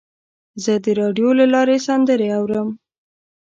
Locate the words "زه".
0.63-0.73